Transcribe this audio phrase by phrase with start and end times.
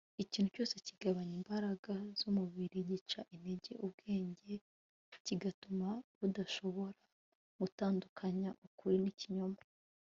[0.23, 4.53] ikintu cyose kigabanya imbaraga z'umubiri gica intege ubwenge
[5.25, 6.99] kigatuma budashobora
[7.59, 9.59] gutandukanya ukuri n'ikinyoma